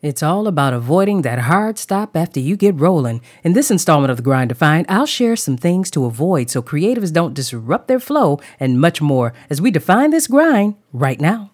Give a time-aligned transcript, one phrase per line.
[0.00, 3.20] It's all about avoiding that hard stop after you get rolling.
[3.42, 7.12] In this installment of The Grind Defined, I'll share some things to avoid so creatives
[7.12, 11.50] don't disrupt their flow and much more as we define this grind right now.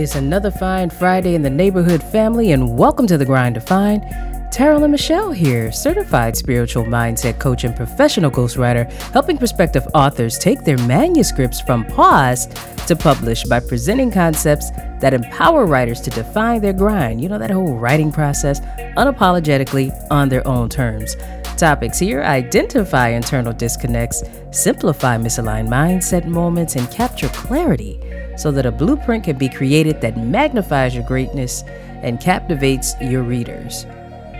[0.00, 4.02] It's another fine Friday in the neighborhood family, and welcome to the Grind Defined.
[4.50, 10.64] Terrell and Michelle here, certified spiritual mindset coach and professional ghostwriter, helping prospective authors take
[10.64, 12.46] their manuscripts from pause
[12.86, 17.20] to publish by presenting concepts that empower writers to define their grind.
[17.20, 18.60] You know, that whole writing process
[18.96, 21.14] unapologetically on their own terms.
[21.58, 28.00] Topics here identify internal disconnects, simplify misaligned mindset moments, and capture clarity
[28.40, 31.62] so that a blueprint can be created that magnifies your greatness
[32.02, 33.84] and captivates your readers.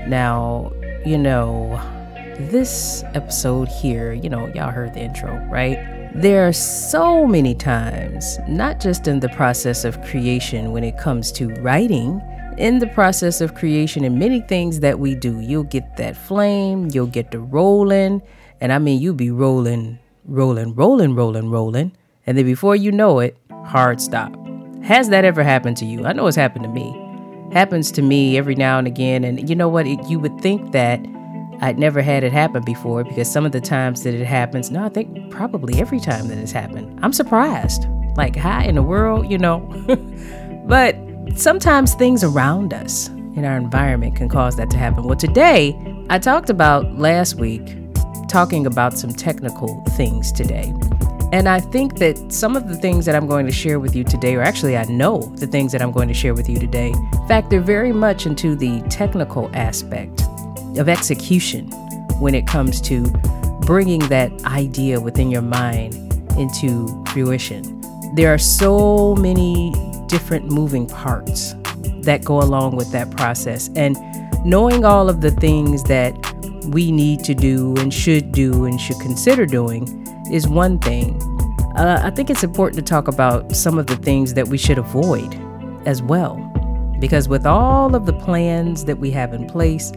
[0.07, 0.73] Now,
[1.05, 1.79] you know,
[2.39, 5.79] this episode here, you know, y'all heard the intro, right?
[6.15, 11.31] There are so many times, not just in the process of creation when it comes
[11.33, 12.23] to writing,
[12.57, 16.89] in the process of creation and many things that we do, you'll get that flame,
[16.91, 18.23] you'll get the rolling,
[18.63, 21.93] and I mean, you'll be rolling, rolling, rolling, rolling, rolling.
[22.27, 23.37] And then before you know it,
[23.71, 24.35] hard stop.
[24.83, 26.05] Has that ever happened to you?
[26.05, 26.91] I know it's happened to me.
[27.53, 29.23] Happens to me every now and again.
[29.23, 29.87] And you know what?
[29.87, 30.99] It, you would think that
[31.61, 34.85] I'd never had it happen before because some of the times that it happens, no,
[34.85, 37.87] I think probably every time that it's happened, I'm surprised.
[38.17, 39.61] Like, how in the world, you know?
[40.67, 40.97] but
[41.37, 45.05] sometimes things around us in our environment can cause that to happen.
[45.05, 47.77] Well, today, I talked about last week
[48.27, 50.73] talking about some technical things today.
[51.33, 54.03] And I think that some of the things that I'm going to share with you
[54.03, 56.93] today, or actually, I know the things that I'm going to share with you today,
[57.29, 60.23] factor very much into the technical aspect
[60.77, 61.71] of execution
[62.19, 63.05] when it comes to
[63.61, 65.95] bringing that idea within your mind
[66.37, 67.81] into fruition.
[68.17, 69.73] There are so many
[70.09, 71.55] different moving parts
[72.03, 73.71] that go along with that process.
[73.77, 73.97] And
[74.45, 76.13] knowing all of the things that
[76.67, 80.00] we need to do and should do and should consider doing
[80.33, 81.21] is one thing.
[81.77, 84.79] Uh, I think it's important to talk about some of the things that we should
[84.79, 85.35] avoid
[85.87, 86.37] as well.
[86.99, 89.93] Because with all of the plans that we have in place,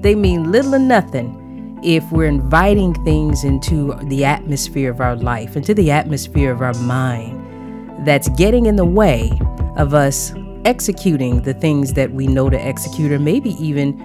[0.00, 5.56] they mean little or nothing if we're inviting things into the atmosphere of our life,
[5.56, 9.30] into the atmosphere of our mind, that's getting in the way
[9.76, 10.32] of us
[10.64, 13.96] executing the things that we know to execute, or maybe even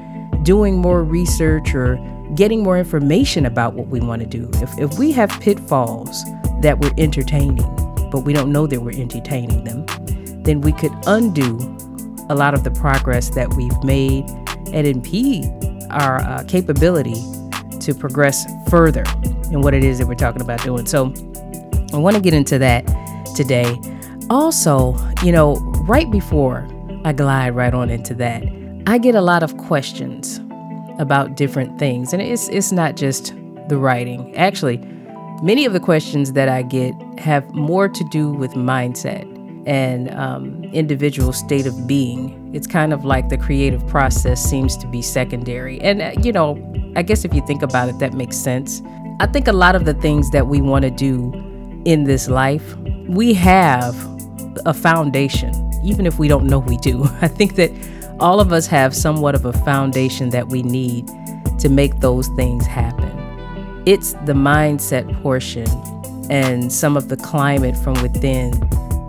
[0.44, 1.96] doing more research or
[2.36, 4.50] getting more information about what we want to do.
[4.56, 6.24] If, if we have pitfalls
[6.62, 7.66] that we're entertaining,
[8.12, 9.86] but we don't know that we're entertaining them,
[10.44, 11.58] then we could undo
[12.30, 14.30] a lot of the progress that we've made
[14.72, 15.46] and impede
[15.90, 17.22] our uh, capability
[17.80, 19.04] to progress further
[19.52, 20.86] in what it is that we're talking about doing.
[20.86, 21.14] So
[21.94, 22.86] I want to get into that
[23.36, 23.78] today.
[24.30, 25.56] Also, you know,
[25.86, 26.68] right before
[27.06, 28.44] I glide right on into that,
[28.88, 30.40] I get a lot of questions
[31.00, 32.14] about different things.
[32.14, 33.34] And it's it's not just
[33.68, 34.36] the writing.
[34.36, 34.78] Actually,
[35.42, 39.30] many of the questions that I get have more to do with mindset
[39.66, 42.52] and um, individual state of being.
[42.54, 45.80] It's kind of like the creative process seems to be secondary.
[45.82, 46.58] And, uh, you know,
[46.96, 48.82] I guess if you think about it, that makes sense.
[49.20, 51.32] I think a lot of the things that we want to do
[51.86, 52.76] in this life,
[53.08, 53.96] we have
[54.66, 57.04] a foundation, even if we don't know we do.
[57.22, 57.72] I think that
[58.20, 61.08] all of us have somewhat of a foundation that we need
[61.60, 63.12] to make those things happen.
[63.86, 65.68] It's the mindset portion
[66.30, 68.52] and some of the climate from within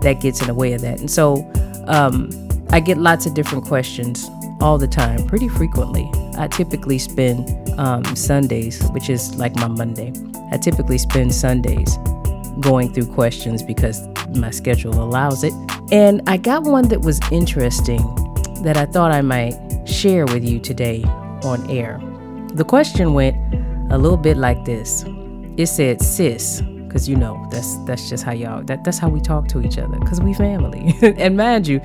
[0.01, 0.99] that gets in the way of that.
[0.99, 1.49] And so
[1.87, 2.29] um,
[2.71, 4.29] I get lots of different questions
[4.61, 6.09] all the time, pretty frequently.
[6.37, 7.49] I typically spend
[7.79, 10.13] um, Sundays, which is like my Monday,
[10.51, 11.97] I typically spend Sundays
[12.61, 15.53] going through questions because my schedule allows it.
[15.91, 17.99] And I got one that was interesting
[18.65, 19.53] that I thought I might
[19.87, 21.03] share with you today
[21.43, 21.99] on air.
[22.55, 23.37] The question went
[23.91, 25.05] a little bit like this.
[25.55, 29.21] It said, "Sis," because you know that's that's just how y'all that that's how we
[29.21, 30.95] talk to each other because we family.
[31.01, 31.79] and mind you,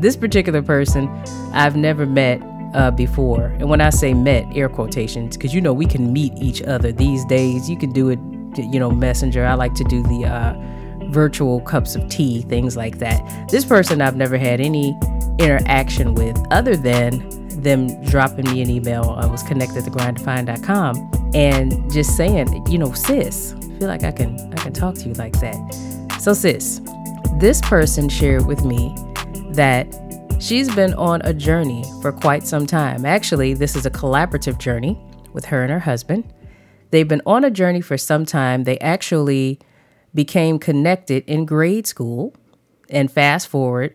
[0.00, 1.08] this particular person
[1.52, 2.42] I've never met
[2.74, 6.32] uh, before, and when I say met, air quotations, because you know we can meet
[6.38, 7.70] each other these days.
[7.70, 8.18] You can do it,
[8.58, 9.46] you know, messenger.
[9.46, 10.54] I like to do the uh,
[11.10, 13.48] virtual cups of tea, things like that.
[13.50, 14.96] This person I've never had any
[15.38, 17.28] interaction with other than
[17.62, 19.16] them dropping me an email.
[19.18, 24.12] I was connected to grinddefined.com and just saying, you know, sis, I feel like I
[24.12, 26.18] can I can talk to you like that.
[26.20, 26.80] So sis,
[27.38, 28.94] this person shared with me
[29.50, 29.86] that
[30.40, 33.04] she's been on a journey for quite some time.
[33.04, 34.98] Actually, this is a collaborative journey
[35.32, 36.32] with her and her husband.
[36.90, 38.64] They've been on a journey for some time.
[38.64, 39.60] They actually
[40.16, 42.34] became connected in grade school
[42.90, 43.94] and fast forward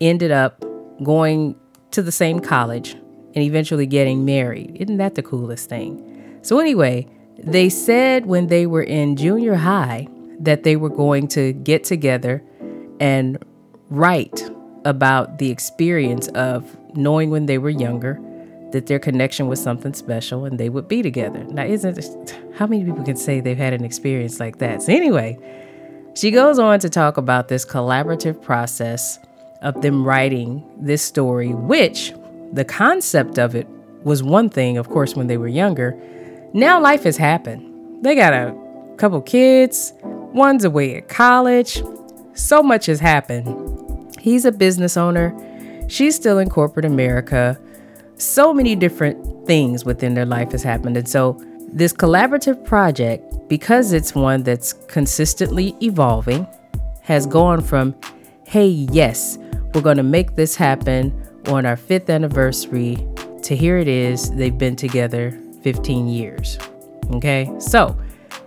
[0.00, 0.64] ended up
[1.04, 1.54] going
[1.92, 2.94] to the same college
[3.34, 4.76] and eventually getting married.
[4.80, 6.40] Isn't that the coolest thing?
[6.42, 7.06] So, anyway,
[7.38, 10.08] they said when they were in junior high
[10.40, 12.42] that they were going to get together
[12.98, 13.38] and
[13.90, 14.50] write
[14.84, 18.20] about the experience of knowing when they were younger
[18.72, 21.44] that their connection was something special and they would be together.
[21.44, 24.82] Now, isn't how many people can say they've had an experience like that?
[24.82, 25.38] So, anyway,
[26.14, 29.18] she goes on to talk about this collaborative process
[29.62, 32.12] of them writing this story, which
[32.52, 33.66] the concept of it
[34.02, 35.96] was one thing, of course, when they were younger.
[36.52, 38.04] Now life has happened.
[38.04, 38.54] They got a
[38.96, 41.82] couple kids, one's away at college.
[42.34, 44.16] So much has happened.
[44.18, 45.34] He's a business owner.
[45.88, 47.58] She's still in corporate America.
[48.18, 50.96] So many different things within their life has happened.
[50.96, 51.40] And so,
[51.72, 56.46] this collaborative project, because it's one that's consistently evolving,
[57.02, 57.94] has gone from,
[58.44, 59.38] hey, yes,
[59.72, 61.12] we're going to make this happen
[61.46, 62.96] on our fifth anniversary
[63.42, 64.30] to here it is.
[64.32, 66.58] They've been together 15 years.
[67.12, 67.96] Okay, so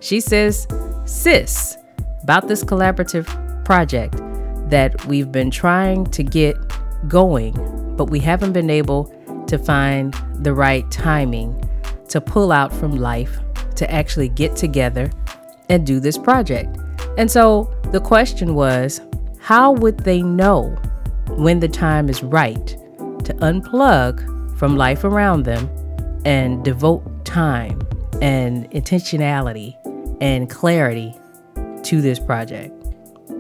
[0.02, 0.68] she says,
[1.06, 1.78] Sis,
[2.24, 3.26] about this collaborative
[3.64, 4.18] project
[4.70, 6.58] that we've been trying to get
[7.08, 7.54] going,
[7.96, 9.16] but we haven't been able
[9.52, 11.56] to find the right timing
[12.08, 13.40] to pull out from life
[13.76, 15.12] to actually get together
[15.70, 16.78] and do this project.
[17.18, 19.02] And so the question was,
[19.40, 20.76] how would they know
[21.38, 25.70] when the time is right to unplug from life around them
[26.26, 27.80] and devote time
[28.22, 29.76] and intentionality
[30.22, 31.14] and clarity
[31.84, 32.72] to this project.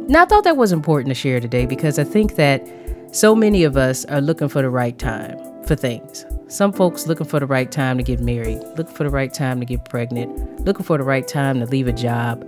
[0.07, 2.67] Now, I thought that was important to share today because I think that
[3.11, 5.37] so many of us are looking for the right time
[5.71, 6.25] for things.
[6.49, 9.61] Some folks looking for the right time to get married, looking for the right time
[9.61, 12.43] to get pregnant, looking for the right time to leave a job,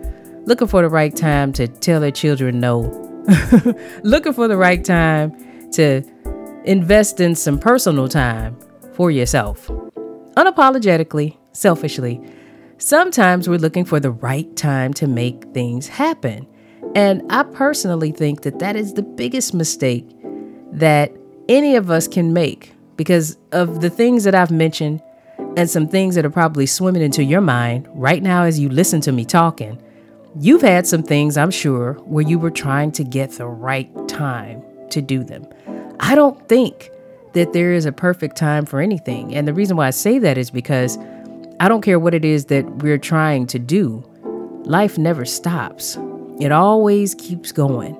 [0.46, 2.82] looking for the right time to tell their children no,
[4.04, 5.32] looking for the right time
[5.72, 6.04] to
[6.66, 8.58] invest in some personal time
[8.92, 9.68] for yourself.
[10.36, 12.20] Unapologetically, selfishly.
[12.78, 16.46] Sometimes we're looking for the right time to make things happen.
[16.94, 20.06] And I personally think that that is the biggest mistake
[20.74, 21.14] that
[21.48, 25.02] any of us can make because of the things that I've mentioned
[25.58, 29.02] and some things that are probably swimming into your mind right now as you listen
[29.02, 29.82] to me talking.
[30.40, 34.64] You've had some things, I'm sure, where you were trying to get the right time
[34.90, 35.48] to do them.
[36.00, 36.90] I don't think
[37.34, 39.36] that there is a perfect time for anything.
[39.36, 40.98] And the reason why I say that is because
[41.60, 44.04] I don't care what it is that we're trying to do,
[44.66, 45.98] life never stops,
[46.40, 47.96] it always keeps going.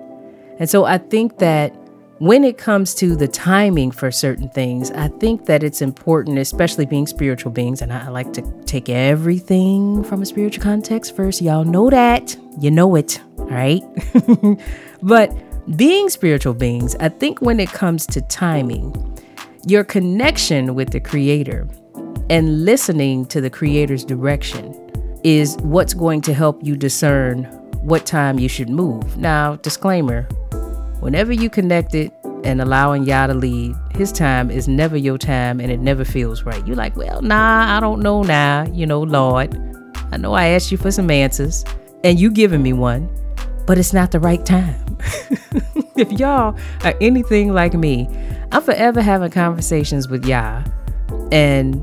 [0.60, 1.76] And so I think that
[2.24, 6.86] when it comes to the timing for certain things, I think that it's important, especially
[6.86, 11.42] being spiritual beings, and I like to take everything from a spiritual context first.
[11.42, 12.34] Y'all know that.
[12.62, 13.84] You know it, all right?
[15.02, 15.36] but
[15.76, 19.20] being spiritual beings, I think when it comes to timing,
[19.68, 21.68] your connection with the Creator
[22.30, 24.74] and listening to the Creator's direction
[25.26, 27.44] is what's going to help you discern
[27.82, 29.18] what time you should move.
[29.18, 30.26] Now, disclaimer
[31.04, 32.14] whenever you connect it
[32.46, 36.44] and allowing Yah to lead, his time is never your time and it never feels
[36.44, 36.66] right.
[36.66, 38.66] You're like, well, nah, I don't know now.
[38.72, 39.54] You know, Lord,
[40.14, 41.66] I know I asked you for some answers
[42.06, 43.10] and you giving me one,
[43.68, 44.98] but it's not the right time.
[45.98, 48.08] if y'all are anything like me,
[48.54, 50.64] I'm forever having conversations with Yah,
[51.32, 51.76] and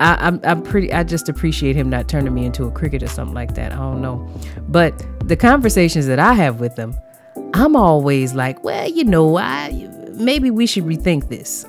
[0.00, 0.92] I, I'm I'm pretty.
[0.92, 3.72] I just appreciate him not turning me into a cricket or something like that.
[3.72, 4.28] I don't know,
[4.68, 6.94] but the conversations that I have with him,
[7.54, 11.66] I'm always like, well, you know, I maybe we should rethink this,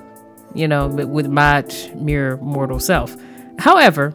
[0.54, 3.16] you know, with my mere mortal self.
[3.60, 4.14] However,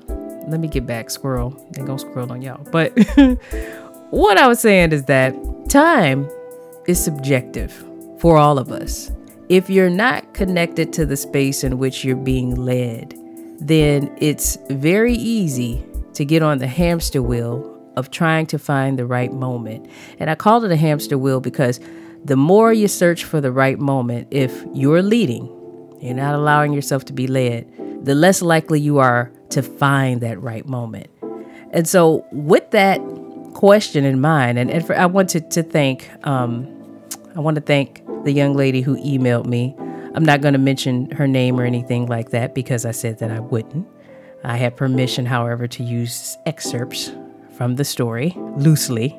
[0.49, 1.51] let me get back, squirrel.
[1.73, 2.65] They gonna squirrel on y'all.
[2.71, 2.93] But
[4.11, 5.35] what I was saying is that
[5.69, 6.29] time
[6.87, 7.73] is subjective
[8.19, 9.11] for all of us.
[9.49, 13.15] If you're not connected to the space in which you're being led,
[13.61, 15.85] then it's very easy
[16.15, 19.89] to get on the hamster wheel of trying to find the right moment.
[20.19, 21.81] And I call it a hamster wheel because
[22.25, 25.47] the more you search for the right moment, if you're leading,
[26.01, 27.67] you're not allowing yourself to be led,
[28.05, 31.09] the less likely you are to find that right moment.
[31.73, 32.99] And so, with that
[33.55, 36.67] question in mind, and, and for, I wanted to thank um,
[37.37, 39.77] I want to thank the young lady who emailed me
[40.19, 43.31] I'm not going to mention her name or anything like that because I said that
[43.31, 43.87] I wouldn't.
[44.43, 47.13] I had permission, however, to use excerpts
[47.59, 49.19] from the story loosely.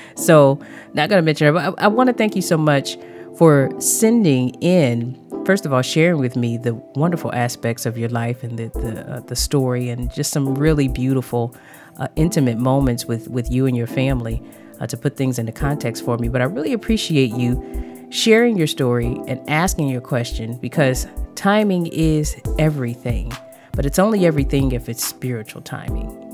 [0.16, 0.58] so,
[0.94, 2.96] not going to mention her, but I, I want to thank you so much
[3.36, 8.42] for sending in, first of all, sharing with me the wonderful aspects of your life
[8.42, 11.54] and the the, uh, the story, and just some really beautiful,
[11.98, 14.42] uh, intimate moments with with you and your family
[14.80, 16.28] uh, to put things into context for me.
[16.28, 17.62] But I really appreciate you
[18.08, 23.30] sharing your story and asking your question because timing is everything,
[23.72, 26.27] but it's only everything if it's spiritual timing.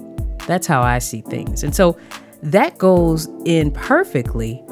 [0.47, 1.65] That's how I see things.
[1.65, 1.99] And so
[2.43, 4.63] that goes in perfectly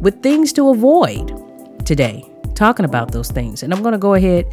[0.00, 2.24] with things to avoid today,
[2.54, 3.62] talking about those things.
[3.62, 4.46] And I'm going to go ahead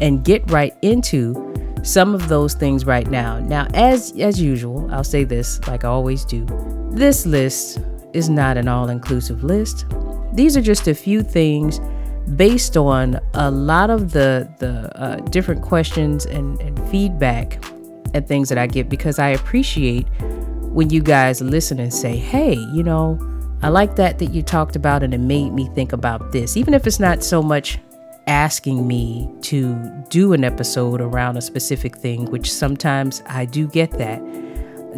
[0.00, 1.52] and get right into
[1.82, 3.38] some of those things right now.
[3.40, 6.46] Now, as as usual, I'll say this like I always do.
[6.90, 7.78] This list
[8.14, 9.84] is not an all-inclusive list.
[10.32, 11.80] These are just a few things
[12.36, 17.62] based on a lot of the the uh, different questions and, and feedback
[18.14, 20.06] and things that I get because I appreciate
[20.74, 23.18] when you guys listen and say, hey, you know,
[23.62, 26.56] I like that that you talked about and it made me think about this.
[26.56, 27.78] Even if it's not so much
[28.26, 29.74] asking me to
[30.08, 34.22] do an episode around a specific thing, which sometimes I do get that.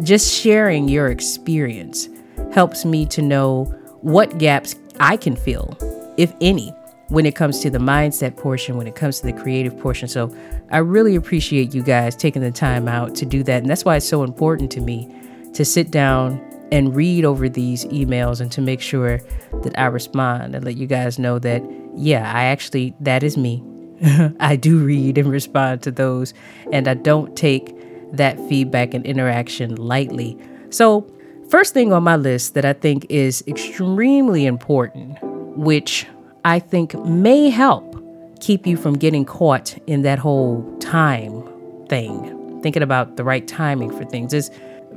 [0.03, 2.07] Just sharing your experience
[2.53, 3.65] helps me to know
[4.01, 5.77] what gaps I can fill,
[6.17, 6.73] if any,
[7.09, 10.07] when it comes to the mindset portion, when it comes to the creative portion.
[10.07, 10.35] So
[10.71, 13.61] I really appreciate you guys taking the time out to do that.
[13.61, 15.09] And that's why it's so important to me
[15.53, 19.19] to sit down and read over these emails and to make sure
[19.63, 21.63] that I respond and let you guys know that,
[21.95, 23.63] yeah, I actually, that is me.
[24.39, 26.33] I do read and respond to those,
[26.71, 27.73] and I don't take
[28.11, 30.37] that feedback and interaction lightly.
[30.69, 31.09] So,
[31.49, 35.17] first thing on my list that I think is extremely important,
[35.57, 36.05] which
[36.47, 38.01] I think may help
[38.39, 41.43] keep you from getting caught in that whole time
[41.89, 44.49] thing, thinking about the right timing for things, is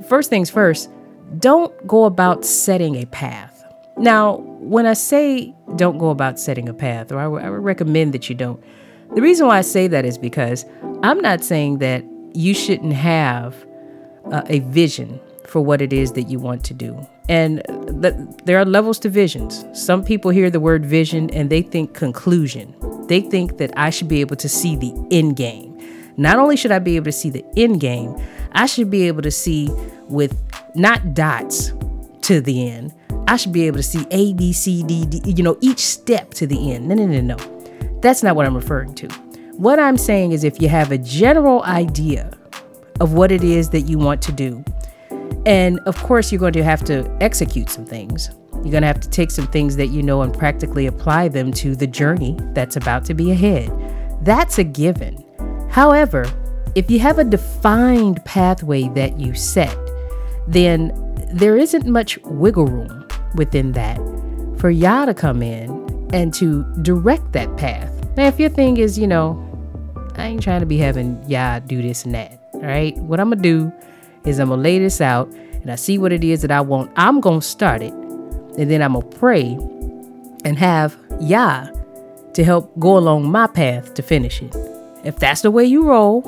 [0.08, 0.88] first things first,
[1.40, 3.64] don't go about setting a path.
[3.96, 8.28] Now, when I say don't go about setting a path, or I, would recommend that
[8.28, 8.62] you don't,
[9.16, 10.64] the reason why I say that is because
[11.02, 13.56] I'm not saying that you shouldn't have
[14.30, 17.06] uh, a vision for what it is that you want to do.
[17.28, 17.60] And
[18.00, 18.14] th-
[18.44, 19.64] there are levels to visions.
[19.72, 22.74] Some people hear the word vision and they think conclusion.
[23.08, 25.76] They think that I should be able to see the end game.
[26.16, 28.16] Not only should I be able to see the end game,
[28.52, 29.68] I should be able to see
[30.08, 30.40] with
[30.76, 31.72] not dots
[32.22, 32.94] to the end.
[33.26, 36.30] I should be able to see A, B, C, D, D, you know, each step
[36.34, 36.88] to the end.
[36.88, 37.36] No, no, no, no.
[38.02, 39.08] That's not what I'm referring to.
[39.56, 42.30] What I'm saying is if you have a general idea
[43.00, 44.64] of what it is that you want to do,
[45.46, 48.30] and of course, you're going to have to execute some things.
[48.52, 51.52] You're going to have to take some things that you know and practically apply them
[51.54, 53.70] to the journey that's about to be ahead.
[54.22, 55.24] That's a given.
[55.70, 56.30] However,
[56.74, 59.76] if you have a defined pathway that you set,
[60.46, 60.92] then
[61.32, 63.98] there isn't much wiggle room within that
[64.58, 65.70] for Yah to come in
[66.12, 67.90] and to direct that path.
[68.16, 69.46] Now, if your thing is, you know,
[70.16, 72.96] I ain't trying to be having Yah do this and that, all right?
[72.98, 73.72] What I'm gonna do
[74.24, 76.90] is I'm gonna lay this out and I see what it is that I want.
[76.96, 79.58] I'm gonna start it and then I'm gonna pray
[80.44, 81.68] and have Yah
[82.34, 84.54] to help go along my path to finish it.
[85.04, 86.22] If that's the way you roll,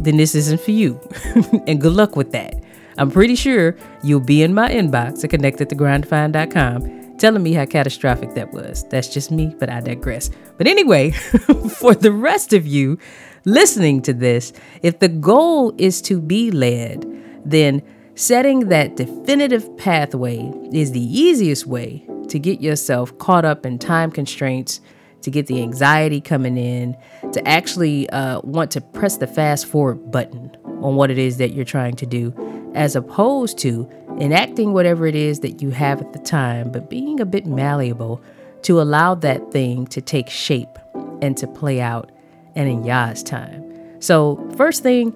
[0.00, 1.00] then this isn't for you.
[1.66, 2.54] and good luck with that.
[2.96, 8.52] I'm pretty sure you'll be in my inbox at connectedtogrindfind.com telling me how catastrophic that
[8.52, 8.84] was.
[8.88, 10.30] That's just me, but I digress.
[10.56, 11.10] But anyway,
[11.78, 12.98] for the rest of you
[13.44, 14.52] listening to this,
[14.82, 17.04] if the goal is to be led,
[17.50, 17.82] then
[18.14, 20.38] setting that definitive pathway
[20.72, 24.80] is the easiest way to get yourself caught up in time constraints
[25.22, 26.96] to get the anxiety coming in,
[27.32, 31.52] to actually uh, want to press the fast forward button on what it is that
[31.52, 32.32] you're trying to do,
[32.74, 33.88] as opposed to
[34.20, 38.22] enacting whatever it is that you have at the time, but being a bit malleable
[38.62, 40.78] to allow that thing to take shape
[41.20, 42.10] and to play out
[42.54, 43.64] and in Yah's time.
[44.00, 45.12] So, first thing,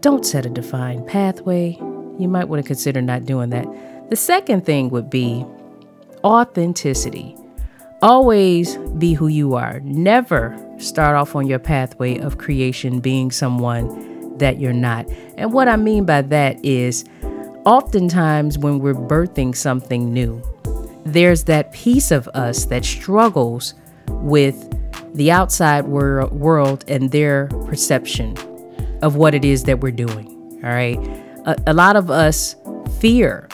[0.00, 1.76] don't set a defined pathway.
[2.18, 3.66] You might want to consider not doing that.
[4.10, 5.44] The second thing would be
[6.24, 7.36] authenticity.
[8.00, 9.80] Always be who you are.
[9.80, 15.08] Never start off on your pathway of creation being someone that you're not.
[15.36, 17.04] And what I mean by that is
[17.64, 20.40] oftentimes when we're birthing something new,
[21.04, 23.74] there's that piece of us that struggles
[24.08, 24.64] with
[25.14, 28.36] the outside wor- world and their perception
[29.02, 30.60] of what it is that we're doing.
[30.64, 30.98] All right.
[31.46, 32.56] A, a lot of us
[33.00, 33.48] fear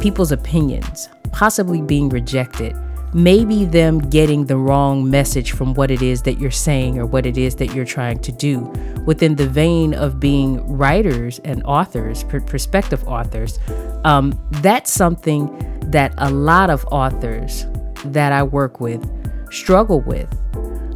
[0.00, 2.76] people's opinions, possibly being rejected
[3.14, 7.24] maybe them getting the wrong message from what it is that you're saying or what
[7.24, 8.60] it is that you're trying to do
[9.06, 13.58] within the vein of being writers and authors prospective authors
[14.04, 15.46] um, that's something
[15.90, 17.66] that a lot of authors
[18.04, 19.02] that i work with
[19.50, 20.28] struggle with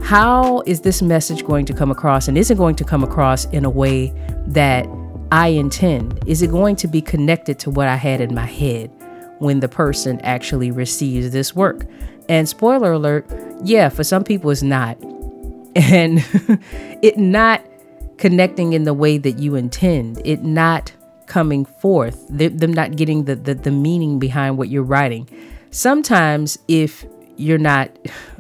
[0.03, 3.45] how is this message going to come across and is it going to come across
[3.47, 4.13] in a way
[4.47, 4.87] that
[5.31, 8.91] i intend is it going to be connected to what i had in my head
[9.43, 11.85] when the person actually receives this work.
[12.29, 13.27] And spoiler alert,
[13.65, 14.97] yeah, for some people it's not.
[15.75, 16.25] And
[17.03, 17.61] it not
[18.19, 20.93] connecting in the way that you intend, it not
[21.27, 25.29] coming forth, them not getting the, the, the meaning behind what you're writing.
[25.71, 27.05] Sometimes, if
[27.37, 27.91] you're not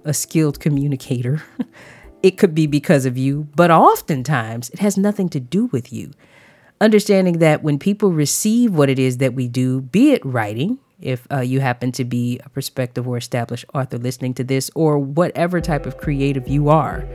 [0.05, 1.43] a skilled communicator,
[2.23, 6.13] it could be because of you, but oftentimes it has nothing to do with you.
[6.81, 11.27] Understanding that when people receive what it is that we do, be it writing, if
[11.33, 15.61] uh, you happen to be a prospective or established author listening to this, or whatever
[15.61, 17.07] type of creative you are.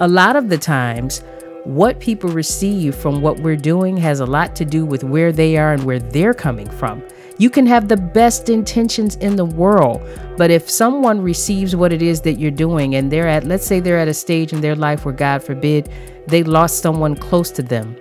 [0.00, 1.22] A lot of the times,
[1.64, 5.56] what people receive from what we're doing has a lot to do with where they
[5.56, 7.02] are and where they're coming from.
[7.38, 10.02] You can have the best intentions in the world,
[10.36, 13.80] but if someone receives what it is that you're doing and they're at, let's say
[13.80, 15.88] they're at a stage in their life where, God forbid,
[16.26, 17.96] they lost someone close to them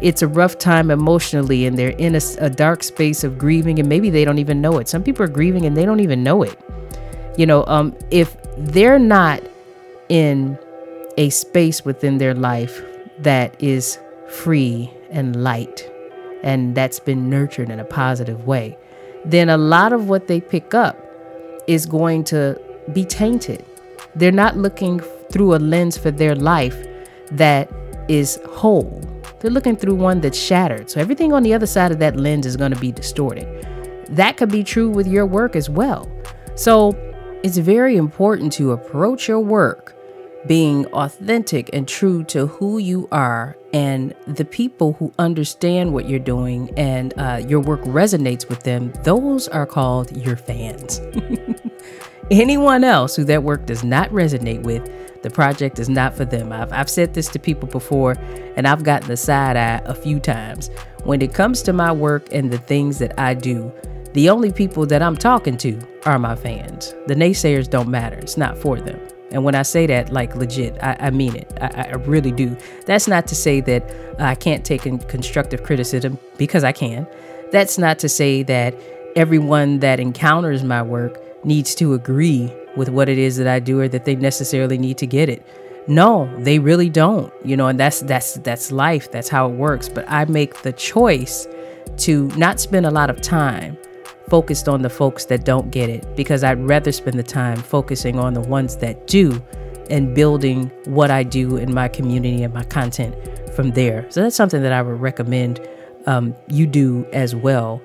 [0.00, 3.88] it's a rough time emotionally and they're in a, a, dark space of grieving and
[3.88, 4.88] maybe they don't even know it.
[4.88, 6.58] Some people are grieving and they don't even know it.
[7.36, 9.42] You know, um, if they're not
[10.08, 10.58] in
[11.16, 12.82] a space within their life
[13.18, 15.90] that is free and light
[16.42, 18.76] and that's been nurtured in a positive way,
[19.24, 20.96] then a lot of what they pick up
[21.66, 22.60] is going to
[22.92, 23.64] be tainted.
[24.14, 26.76] They're not looking through a lens for their life
[27.30, 27.70] that
[28.08, 29.00] is whole
[29.40, 30.90] they're looking through one that's shattered.
[30.90, 33.46] So everything on the other side of that lens is going to be distorted.
[34.10, 36.10] That could be true with your work as well.
[36.56, 36.94] So
[37.42, 39.94] it's very important to approach your work
[40.46, 46.18] being authentic and true to who you are and the people who understand what you're
[46.18, 51.00] doing and uh, your work resonates with them, those are called your fans.
[52.30, 54.88] Anyone else who that work does not resonate with,
[55.22, 56.52] the project is not for them.
[56.52, 58.12] I've, I've said this to people before,
[58.56, 60.70] and I've gotten the side eye a few times.
[61.04, 63.72] When it comes to my work and the things that I do,
[64.14, 66.94] the only people that I'm talking to are my fans.
[67.06, 69.00] The naysayers don't matter, it's not for them.
[69.30, 71.52] And when I say that, like legit, I, I mean it.
[71.60, 72.56] I, I, really do.
[72.86, 73.82] That's not to say that
[74.18, 77.06] uh, I can't take constructive criticism because I can.
[77.52, 78.74] That's not to say that
[79.16, 83.80] everyone that encounters my work needs to agree with what it is that I do
[83.80, 85.46] or that they necessarily need to get it.
[85.86, 87.32] No, they really don't.
[87.44, 89.10] You know, and that's that's that's life.
[89.10, 89.88] That's how it works.
[89.88, 91.46] But I make the choice
[91.98, 93.76] to not spend a lot of time
[94.30, 98.18] focused on the folks that don't get it because I'd rather spend the time focusing
[98.18, 99.42] on the ones that do
[99.90, 103.14] and building what I do in my community and my content
[103.54, 104.06] from there.
[104.10, 105.60] So that's something that I would recommend
[106.06, 107.82] um, you do as well.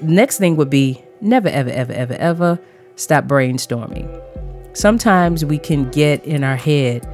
[0.00, 2.58] Next thing would be never, ever, ever, ever, ever
[2.96, 4.08] stop brainstorming.
[4.74, 7.06] Sometimes we can get in our head,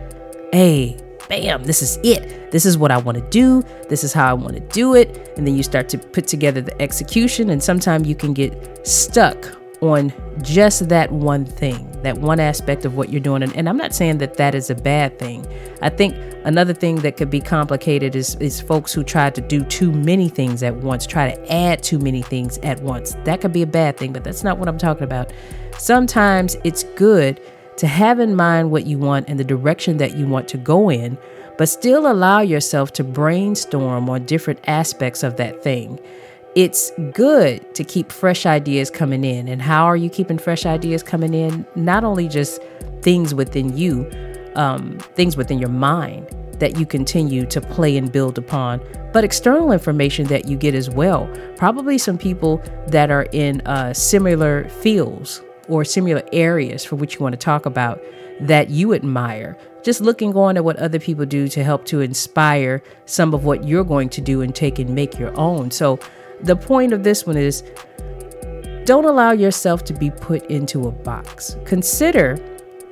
[0.53, 0.97] hey,
[1.29, 2.51] bam, this is it.
[2.51, 3.63] This is what I want to do.
[3.89, 5.33] This is how I want to do it.
[5.37, 7.51] And then you start to put together the execution.
[7.51, 10.13] And sometimes you can get stuck on
[10.43, 13.43] just that one thing, that one aspect of what you're doing.
[13.43, 15.47] And, and, I'm not saying that that is a bad thing.
[15.83, 19.63] I think another thing that could be complicated is, is folks who try to do
[19.65, 23.15] too many things at once, try to add too many things at once.
[23.25, 25.33] That could be a bad thing, but that's not what I'm talking about.
[25.79, 27.41] Sometimes it's good
[27.79, 30.91] to have in mind what you want and the direction that you want to go
[30.91, 31.19] in,
[31.57, 35.99] but still allow yourself to brainstorm on different aspects of that thing
[36.59, 39.47] it's good to keep fresh ideas coming in.
[39.47, 41.65] And how are you keeping fresh ideas coming in?
[41.77, 42.61] Not only just
[43.01, 44.11] things within you,
[44.57, 46.27] um, things within your mind
[46.59, 48.81] that you continue to play and build upon,
[49.13, 51.31] but external information that you get as well.
[51.57, 57.21] Probably some people that are in uh, similar fields or similar areas for which you
[57.21, 58.03] want to talk about
[58.41, 59.57] that you admire.
[59.83, 63.65] Just looking on at what other people do to help to inspire some of what
[63.65, 65.71] you're going to do and take and make your own.
[65.71, 65.99] So,
[66.41, 67.65] the point of this one is
[68.85, 71.57] don't allow yourself to be put into a box.
[71.65, 72.39] Consider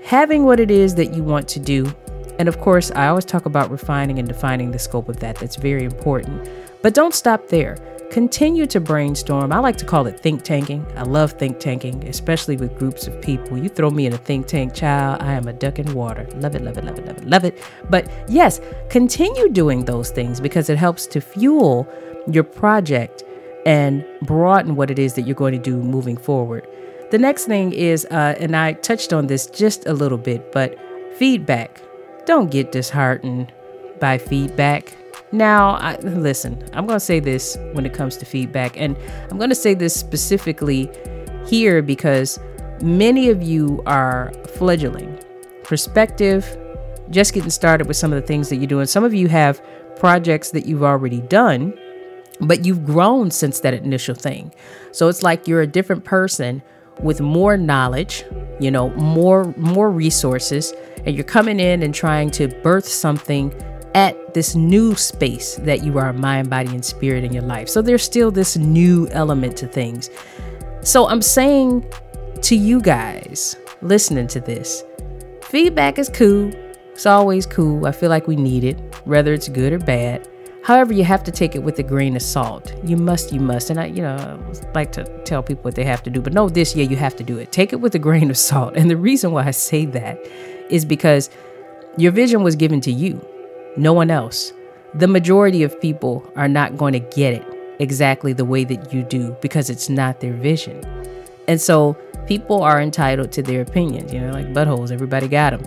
[0.03, 1.93] having what it is that you want to do.
[2.39, 5.37] And of course, I always talk about refining and defining the scope of that.
[5.37, 6.49] That's very important.
[6.83, 7.77] But don't stop there.
[8.11, 9.53] Continue to brainstorm.
[9.53, 10.87] I like to call it think tanking.
[10.97, 13.59] I love think tanking, especially with groups of people.
[13.59, 16.27] You throw me in a think tank, child, I am a duck in water.
[16.37, 17.63] Love it, love it, love it, love it, love it.
[17.91, 21.87] But yes, continue doing those things because it helps to fuel
[22.31, 23.23] your project
[23.67, 26.67] and broaden what it is that you're going to do moving forward.
[27.11, 30.79] The next thing is, uh, and I touched on this just a little bit, but
[31.17, 31.81] feedback.
[32.25, 33.53] Don't get disheartened
[34.01, 34.97] by feedback.
[35.33, 38.97] Now, I, listen, I'm going to say this when it comes to feedback, and
[39.31, 40.91] I'm going to say this specifically
[41.47, 42.39] here because
[42.83, 45.19] many of you are fledgling,
[45.65, 46.57] perspective,
[47.11, 48.87] just getting started with some of the things that you're doing.
[48.87, 49.61] Some of you have
[49.97, 51.77] projects that you've already done,
[52.41, 54.53] but you've grown since that initial thing.
[54.93, 56.63] So it's like you're a different person
[57.01, 58.25] with more knowledge,
[58.59, 60.73] you know, more more resources,
[61.05, 63.53] and you're coming in and trying to birth something
[63.97, 67.67] at this new space that you are mind, body, and spirit in your life.
[67.67, 70.11] So there's still this new element to things.
[70.83, 71.91] So I'm saying
[72.43, 74.85] to you guys listening to this,
[75.45, 76.53] feedback is cool.
[76.93, 77.87] It's always cool.
[77.87, 80.29] I feel like we need it, whether it's good or bad.
[80.63, 82.75] However, you have to take it with a grain of salt.
[82.85, 83.71] You must, you must.
[83.71, 86.35] And I, you know, I like to tell people what they have to do, but
[86.35, 87.51] no, this, yeah, you have to do it.
[87.51, 88.77] Take it with a grain of salt.
[88.77, 90.19] And the reason why I say that
[90.69, 91.31] is because
[91.97, 93.27] your vision was given to you,
[93.77, 94.53] no one else.
[94.95, 97.45] The majority of people are not going to get it
[97.79, 100.83] exactly the way that you do because it's not their vision.
[101.49, 105.63] And so people are entitled to their opinions, you know, like buttholes, everybody got them.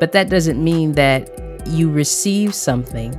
[0.00, 1.30] But that doesn't mean that
[1.66, 3.16] you receive something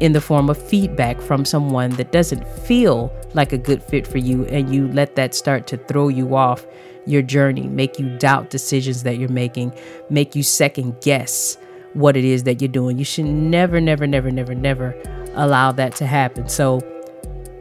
[0.00, 4.18] in the form of feedback from someone that doesn't feel like a good fit for
[4.18, 6.66] you and you let that start to throw you off
[7.06, 9.72] your journey, make you doubt decisions that you're making,
[10.10, 11.56] make you second guess
[11.96, 12.98] what it is that you're doing.
[12.98, 14.94] You should never, never, never, never, never
[15.34, 16.48] allow that to happen.
[16.48, 16.80] So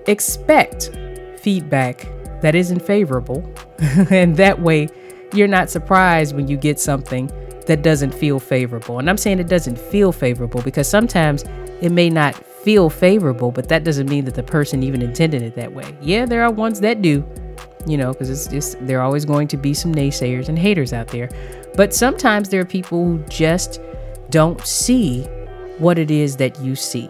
[0.07, 0.91] expect
[1.39, 2.07] feedback
[2.41, 3.49] that isn't favorable.
[4.11, 4.89] and that way,
[5.33, 7.31] you're not surprised when you get something
[7.65, 8.99] that doesn't feel favorable.
[8.99, 11.43] And I'm saying it doesn't feel favorable because sometimes
[11.81, 15.55] it may not feel favorable, but that doesn't mean that the person even intended it
[15.55, 15.95] that way.
[16.01, 17.25] Yeah, there are ones that do,
[17.87, 20.93] you know, because it's just, there are always going to be some naysayers and haters
[20.93, 21.29] out there.
[21.75, 23.79] But sometimes there are people who just
[24.29, 25.23] don't see
[25.77, 27.09] what it is that you see.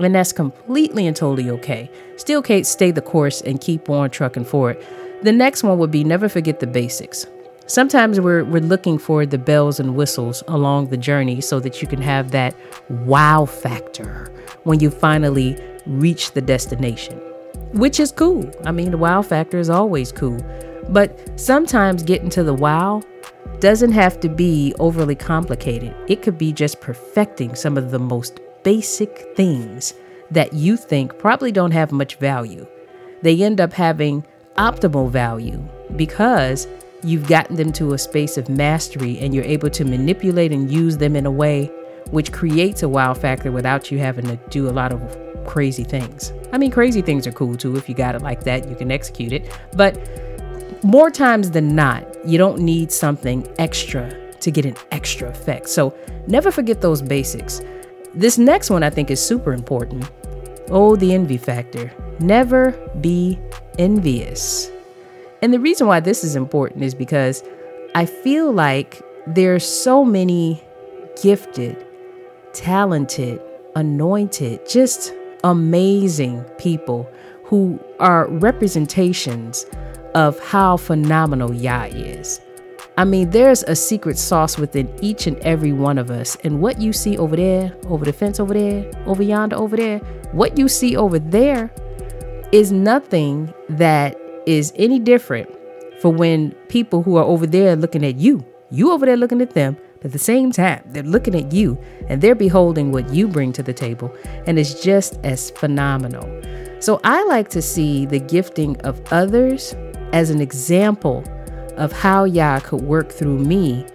[0.00, 1.90] And that's completely and totally okay.
[2.16, 4.84] Still can't stay the course and keep on trucking forward.
[5.22, 7.26] The next one would be never forget the basics.
[7.66, 11.88] Sometimes we're, we're looking for the bells and whistles along the journey so that you
[11.88, 12.54] can have that
[12.88, 14.32] wow factor
[14.64, 17.16] when you finally reach the destination,
[17.72, 18.50] which is cool.
[18.64, 20.44] I mean, the wow factor is always cool.
[20.88, 23.02] But sometimes getting to the wow
[23.62, 25.94] doesn't have to be overly complicated.
[26.08, 29.94] It could be just perfecting some of the most basic things
[30.32, 32.66] that you think probably don't have much value.
[33.22, 35.62] They end up having optimal value
[35.94, 36.66] because
[37.04, 40.96] you've gotten them to a space of mastery and you're able to manipulate and use
[40.96, 41.70] them in a way
[42.10, 46.32] which creates a wow factor without you having to do a lot of crazy things.
[46.52, 47.76] I mean, crazy things are cool too.
[47.76, 49.56] If you got it like that, you can execute it.
[49.74, 50.31] But
[50.82, 55.68] more times than not, you don't need something extra to get an extra effect.
[55.68, 55.94] So
[56.26, 57.60] never forget those basics.
[58.14, 60.10] This next one I think is super important.
[60.70, 61.92] Oh, the envy factor.
[62.18, 63.38] Never be
[63.78, 64.70] envious.
[65.40, 67.42] And the reason why this is important is because
[67.94, 70.62] I feel like there's so many
[71.22, 71.86] gifted,
[72.52, 73.40] talented,
[73.76, 75.12] anointed, just
[75.44, 77.08] amazing people
[77.44, 79.66] who are representations
[80.14, 82.40] of how phenomenal Yah is.
[82.98, 86.36] I mean, there's a secret sauce within each and every one of us.
[86.44, 89.98] And what you see over there, over the fence over there, over yonder over there,
[90.32, 91.72] what you see over there
[92.52, 95.48] is nothing that is any different
[96.00, 99.54] for when people who are over there looking at you, you over there looking at
[99.54, 103.28] them, but at the same time, they're looking at you and they're beholding what you
[103.28, 104.14] bring to the table,
[104.46, 106.26] and it's just as phenomenal.
[106.80, 109.74] So I like to see the gifting of others
[110.12, 111.24] as an example
[111.76, 113.86] of how Yah could work through me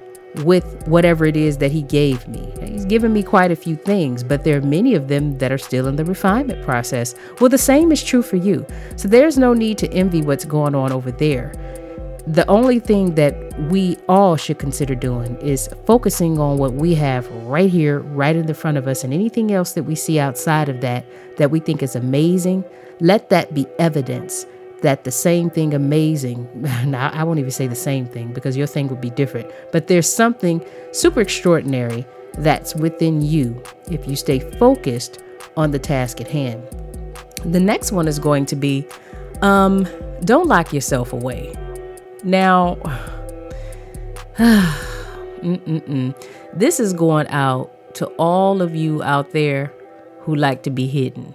[0.43, 2.53] with whatever it is that he gave me.
[2.62, 5.58] He's given me quite a few things, but there are many of them that are
[5.58, 7.15] still in the refinement process.
[7.39, 8.65] Well, the same is true for you.
[8.95, 11.53] So there's no need to envy what's going on over there.
[12.27, 17.25] The only thing that we all should consider doing is focusing on what we have
[17.45, 20.67] right here, right in the front of us, and anything else that we see outside
[20.67, 21.06] of that
[21.38, 22.65] that we think is amazing,
[22.99, 24.45] let that be evidence
[24.81, 26.47] that the same thing amazing,
[26.85, 29.87] now I won't even say the same thing because your thing would be different, but
[29.87, 32.05] there's something super extraordinary
[32.37, 35.21] that's within you if you stay focused
[35.55, 36.61] on the task at hand.
[37.45, 38.87] The next one is going to be
[39.41, 39.87] um,
[40.23, 41.53] don't lock yourself away.
[42.23, 42.77] Now,
[46.53, 49.73] this is going out to all of you out there
[50.21, 51.33] who like to be hidden.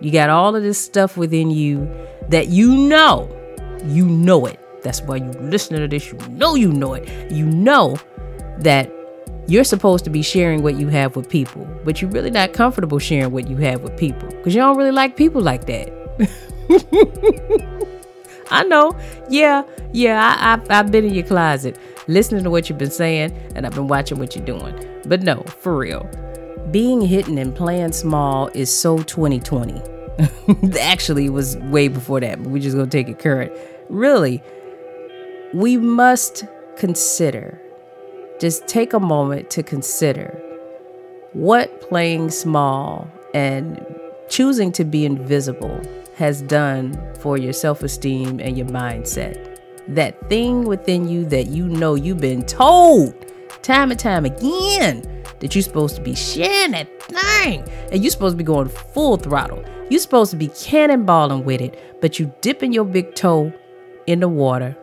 [0.00, 1.88] You got all of this stuff within you
[2.28, 3.28] that you know,
[3.84, 6.10] you know it, That's why you listen to this.
[6.10, 7.30] You know you know it.
[7.30, 7.96] You know
[8.58, 8.90] that
[9.46, 12.98] you're supposed to be sharing what you have with people, but you're really not comfortable
[12.98, 15.90] sharing what you have with people because you don't really like people like that.
[18.50, 18.96] I know.
[19.28, 23.66] Yeah, yeah, I, I've been in your closet listening to what you've been saying, and
[23.66, 24.74] I've been watching what you're doing.
[25.06, 26.08] But no, for real.
[26.70, 29.82] Being hidden and playing small is so 2020.
[30.80, 33.52] Actually, it was way before that, but we're just to take it current.
[33.88, 34.42] Really,
[35.52, 36.44] we must
[36.76, 37.60] consider,
[38.38, 40.38] just take a moment to consider
[41.32, 43.84] what playing small and
[44.28, 45.80] choosing to be invisible
[46.16, 49.58] has done for your self esteem and your mindset.
[49.88, 53.14] That thing within you that you know you've been told
[53.62, 58.34] time and time again that you're supposed to be sharing that thing and you're supposed
[58.34, 59.64] to be going full throttle.
[59.90, 63.52] You're supposed to be cannonballing with it, but you dipping your big toe
[64.06, 64.76] in the water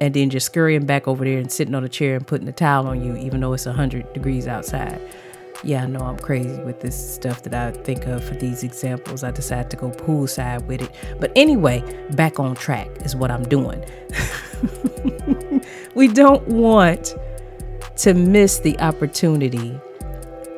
[0.00, 2.52] and then just scurrying back over there and sitting on a chair and putting a
[2.52, 5.00] towel on you, even though it's 100 degrees outside
[5.64, 9.24] yeah, I know I'm crazy with this stuff that I think of for these examples.
[9.24, 10.90] I decided to go poolside with it.
[11.18, 13.82] But anyway, back on track is what I'm doing.
[15.94, 17.14] we don't want
[17.96, 19.78] to miss the opportunity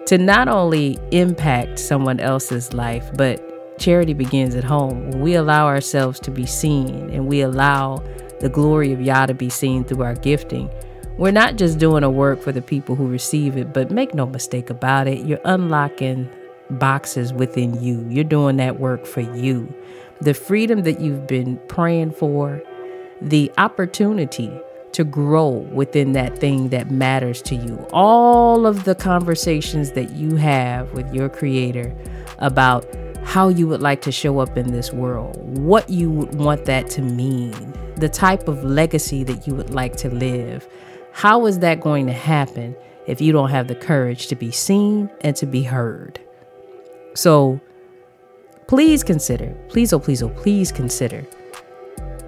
[0.07, 5.11] to not only impact someone else's life, but charity begins at home.
[5.20, 8.03] We allow ourselves to be seen and we allow
[8.40, 10.70] the glory of Yah to be seen through our gifting,
[11.18, 14.27] we're not just doing a work for the people who receive it, but make no
[14.27, 16.29] mistake about it, you're unlocking
[16.70, 18.07] boxes within you.
[18.11, 19.72] You're doing that work for you.
[20.20, 22.62] The freedom that you've been praying for,
[23.22, 24.53] the opportunity
[24.96, 27.76] to grow within that thing that matters to you.
[27.92, 31.94] All of the conversations that you have with your creator
[32.38, 32.85] about
[33.24, 36.90] how you would like to show up in this world, what you would want that
[36.90, 37.52] to mean,
[37.96, 40.68] the type of legacy that you would like to live
[41.16, 45.09] how is that going to happen if you don't have the courage to be seen
[45.22, 46.20] and to be heard?
[47.14, 47.59] So
[48.66, 51.26] please consider, please, oh, please, oh, please consider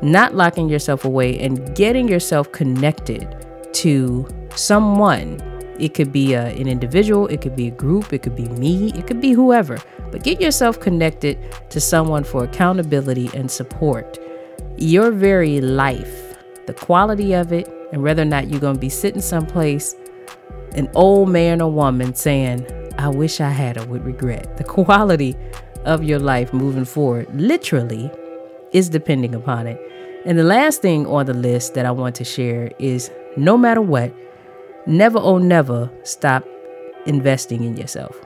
[0.02, 5.40] not locking yourself away and getting yourself connected to someone.
[5.78, 8.92] It could be a, an individual, it could be a group, it could be me,
[8.94, 9.78] it could be whoever.
[10.10, 11.38] But get yourself connected
[11.70, 14.18] to someone for accountability and support.
[14.76, 18.88] Your very life, the quality of it, and whether or not you're going to be
[18.88, 19.94] sitting someplace,
[20.72, 22.66] an old man or woman saying,
[22.98, 24.56] I wish I had it with regret.
[24.56, 25.36] The quality
[25.84, 28.10] of your life moving forward literally
[28.72, 29.80] is depending upon it.
[30.24, 33.80] And the last thing on the list that I want to share is no matter
[33.80, 34.12] what,
[34.86, 36.44] never oh never stop
[37.06, 38.16] investing in yourself.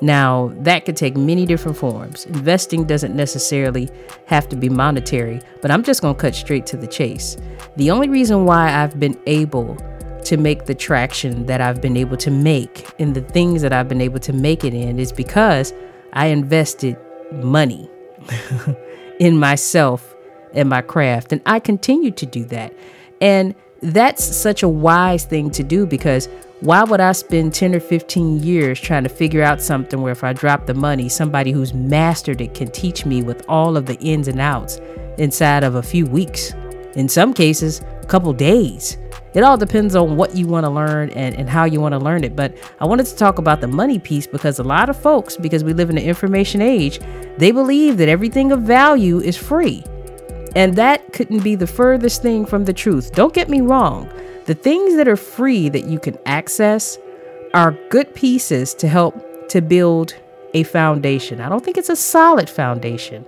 [0.00, 2.26] Now, that could take many different forms.
[2.26, 3.88] Investing doesn't necessarily
[4.26, 7.36] have to be monetary, but I'm just going to cut straight to the chase.
[7.76, 9.76] The only reason why I've been able
[10.24, 13.88] to make the traction that I've been able to make in the things that I've
[13.88, 15.72] been able to make it in is because
[16.14, 16.96] I invested
[17.32, 17.88] money
[19.22, 20.16] in myself
[20.52, 21.30] and my craft.
[21.30, 22.74] And I continue to do that.
[23.20, 27.80] And that's such a wise thing to do because why would I spend 10 or
[27.80, 31.72] 15 years trying to figure out something where if I drop the money, somebody who's
[31.72, 34.80] mastered it can teach me with all of the ins and outs
[35.18, 36.52] inside of a few weeks?
[36.96, 38.98] In some cases, a couple days.
[39.34, 41.98] It all depends on what you want to learn and, and how you want to
[41.98, 42.36] learn it.
[42.36, 45.64] But I wanted to talk about the money piece because a lot of folks, because
[45.64, 47.00] we live in the information age,
[47.38, 49.82] they believe that everything of value is free.
[50.54, 53.12] And that couldn't be the furthest thing from the truth.
[53.14, 54.10] Don't get me wrong.
[54.44, 56.98] The things that are free that you can access
[57.54, 60.14] are good pieces to help to build
[60.52, 61.40] a foundation.
[61.40, 63.24] I don't think it's a solid foundation,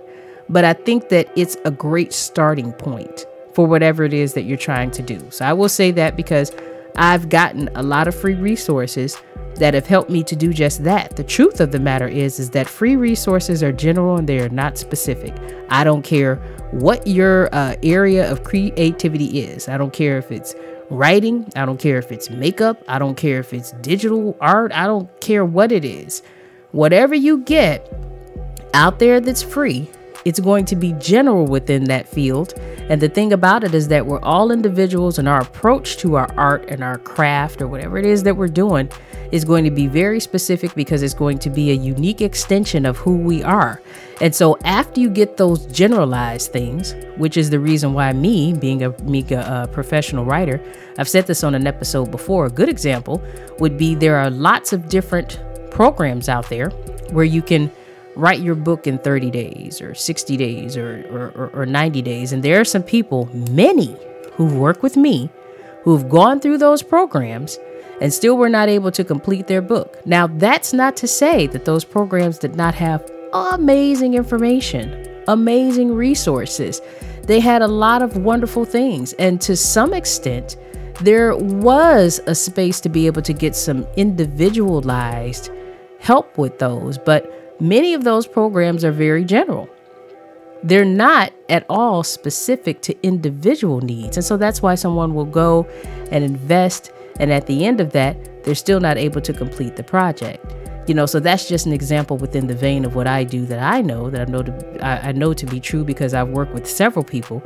[0.49, 4.57] but I think that it's a great starting point for whatever it is that you're
[4.57, 5.19] trying to do.
[5.31, 6.51] So I will say that because
[6.97, 9.17] I've gotten a lot of free resources
[9.55, 11.15] that have helped me to do just that.
[11.15, 14.49] The truth of the matter is is that free resources are general and they are
[14.49, 15.33] not specific.
[15.69, 16.35] I don't care
[16.71, 19.69] what your uh, area of creativity is.
[19.69, 20.53] I don't care if it's
[20.89, 24.85] writing, I don't care if it's makeup, I don't care if it's digital art, I
[24.85, 26.21] don't care what it is.
[26.71, 27.89] Whatever you get
[28.73, 29.89] out there that's free,
[30.25, 32.53] it's going to be general within that field.
[32.89, 36.31] And the thing about it is that we're all individuals, and our approach to our
[36.37, 38.89] art and our craft or whatever it is that we're doing
[39.31, 42.97] is going to be very specific because it's going to be a unique extension of
[42.97, 43.81] who we are.
[44.21, 48.83] And so, after you get those generalized things, which is the reason why me, being
[48.83, 50.61] a, me, a professional writer,
[50.97, 52.45] I've said this on an episode before.
[52.45, 53.21] A good example
[53.59, 56.69] would be there are lots of different programs out there
[57.09, 57.71] where you can
[58.15, 62.31] write your book in 30 days or 60 days or, or, or, 90 days.
[62.31, 63.95] And there are some people, many,
[64.33, 65.29] who've worked with me,
[65.83, 67.59] who've gone through those programs
[68.01, 70.05] and still were not able to complete their book.
[70.05, 76.81] Now, that's not to say that those programs did not have amazing information, amazing resources.
[77.23, 79.13] They had a lot of wonderful things.
[79.13, 80.57] And to some extent,
[81.01, 85.49] there was a space to be able to get some individualized
[85.99, 86.97] help with those.
[86.97, 89.69] But many of those programs are very general.
[90.63, 94.17] They're not at all specific to individual needs.
[94.17, 95.67] And so that's why someone will go
[96.11, 99.83] and invest and at the end of that, they're still not able to complete the
[99.83, 100.45] project.
[100.87, 103.59] You know, so that's just an example within the vein of what I do that
[103.59, 106.53] I know that I know to I, I know to be true because I've worked
[106.53, 107.41] with several people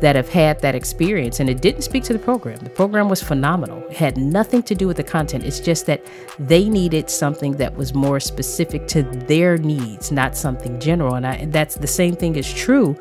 [0.00, 2.58] that have had that experience and it didn't speak to the program.
[2.58, 3.82] The program was phenomenal.
[3.88, 5.44] It had nothing to do with the content.
[5.44, 6.04] It's just that
[6.38, 11.14] they needed something that was more specific to their needs, not something general.
[11.14, 12.96] And, I, and that's the same thing is true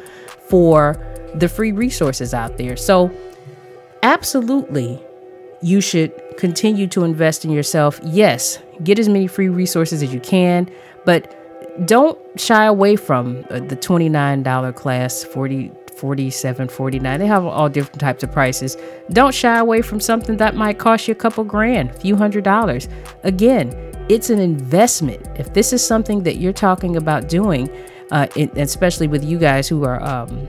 [0.47, 0.97] for
[1.35, 2.75] the free resources out there.
[2.75, 3.11] So
[4.03, 5.01] absolutely
[5.61, 7.99] you should continue to invest in yourself.
[8.03, 10.69] Yes, get as many free resources as you can,
[11.05, 11.35] but
[11.85, 17.99] don't shy away from uh, the $29 class, 40 47 49 they have all different
[17.99, 18.77] types of prices.
[19.11, 22.43] Don't shy away from something that might cost you a couple grand a few hundred
[22.43, 22.87] dollars.
[23.23, 23.73] Again
[24.09, 25.27] it's an investment.
[25.37, 27.69] If this is something that you're talking about doing
[28.11, 30.47] uh, it, especially with you guys who are um,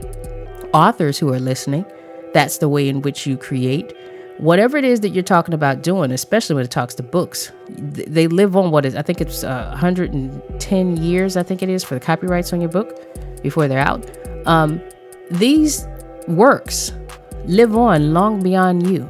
[0.73, 1.85] authors who are listening
[2.33, 3.95] that's the way in which you create.
[4.37, 8.27] Whatever it is that you're talking about doing, especially when it talks to books, they
[8.27, 11.93] live on what is, I think it's uh, 110 years, I think it is, for
[11.93, 14.09] the copyrights on your book before they're out.
[14.47, 14.81] Um,
[15.31, 15.87] these
[16.27, 16.91] works
[17.45, 19.09] live on long beyond you.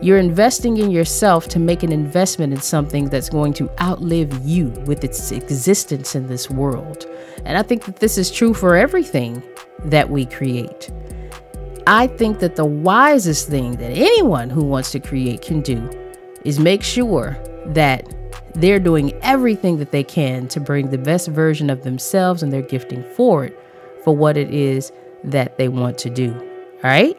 [0.00, 4.70] You're investing in yourself to make an investment in something that's going to outlive you
[4.86, 7.06] with its existence in this world.
[7.44, 9.42] And I think that this is true for everything
[9.84, 10.90] that we create.
[11.86, 15.88] I think that the wisest thing that anyone who wants to create can do
[16.44, 18.12] is make sure that
[18.54, 22.62] they're doing everything that they can to bring the best version of themselves and their
[22.62, 23.56] gifting forward
[24.04, 24.92] for what it is
[25.24, 26.32] that they want to do.
[26.34, 27.16] All right?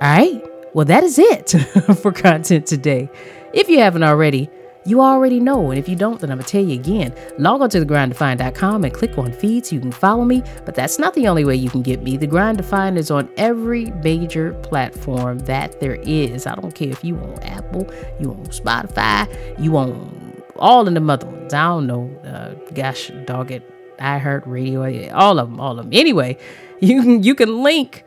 [0.00, 0.42] All right?
[0.74, 1.50] Well, that is it
[2.02, 3.08] for content today.
[3.52, 4.50] If you haven't already,
[4.86, 5.70] you already know.
[5.70, 7.14] And if you don't, then I'm going to tell you again.
[7.38, 10.42] Log on to thegrinddefined.com and click on feed so you can follow me.
[10.64, 12.16] But that's not the only way you can get me.
[12.16, 16.46] The Grind Defined is on every major platform that there is.
[16.46, 17.88] I don't care if you on Apple,
[18.20, 19.28] you on Spotify,
[19.62, 21.54] you on all of the other ones.
[21.54, 22.10] I don't know.
[22.24, 23.62] Uh, gosh, dog it.
[23.98, 25.90] iHeartRadio, all of them, all of them.
[25.92, 26.36] Anyway,
[26.84, 28.04] you can you can link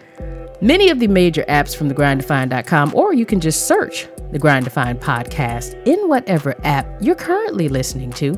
[0.61, 4.99] many of the major apps from thegrinddefined.com, or you can just search the Grind Defined
[4.99, 8.37] podcast in whatever app you're currently listening to.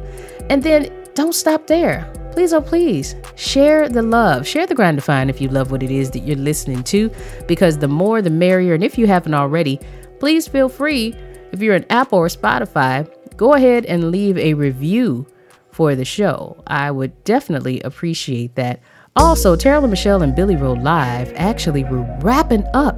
[0.50, 2.12] And then don't stop there.
[2.32, 4.48] Please, oh, please share the love.
[4.48, 7.12] Share the Grind Defined if you love what it is that you're listening to,
[7.48, 8.74] because the more the merrier.
[8.74, 9.80] And if you haven't already,
[10.20, 11.16] please feel free,
[11.52, 15.26] if you're an Apple or Spotify, go ahead and leave a review
[15.72, 16.62] for the show.
[16.68, 18.80] I would definitely appreciate that.
[19.20, 22.96] Also, Terrell and Michelle and Billy Rowe Live actually we're wrapping up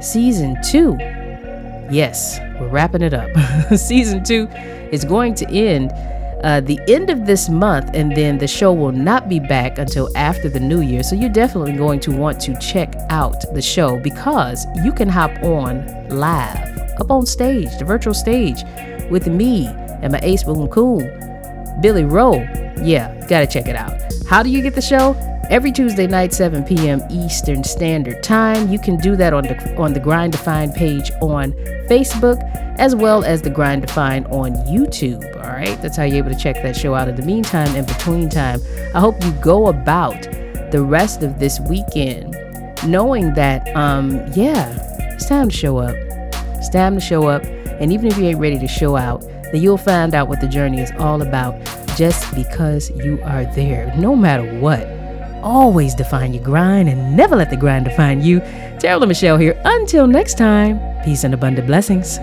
[0.00, 0.96] season two.
[1.90, 3.28] Yes, we're wrapping it up.
[3.76, 4.46] season two
[4.92, 5.90] is going to end
[6.44, 10.08] uh, the end of this month, and then the show will not be back until
[10.16, 11.02] after the new year.
[11.02, 15.32] So you're definitely going to want to check out the show because you can hop
[15.42, 18.62] on live up on stage, the virtual stage,
[19.10, 21.00] with me and my ace boom cool,
[21.80, 22.36] Billy Rowe.
[22.80, 24.00] Yeah, gotta check it out.
[24.28, 25.35] How do you get the show?
[25.50, 27.00] Every Tuesday night, 7 p.m.
[27.10, 28.68] Eastern Standard Time.
[28.68, 31.52] You can do that on the on the Grind Defined page on
[31.88, 32.42] Facebook,
[32.78, 35.24] as well as the Grind Defined on YouTube.
[35.36, 37.08] All right, that's how you're able to check that show out.
[37.08, 38.60] In the meantime, in between time,
[38.94, 40.20] I hope you go about
[40.70, 42.36] the rest of this weekend
[42.84, 45.94] knowing that, um, yeah, it's time to show up.
[46.56, 49.62] It's time to show up, and even if you ain't ready to show out, then
[49.62, 51.54] you'll find out what the journey is all about
[51.96, 54.95] just because you are there, no matter what
[55.46, 58.40] always define your grind and never let the grind define you.
[58.80, 59.60] Terrell and Michelle here.
[59.64, 62.18] Until next time, peace and abundant blessings.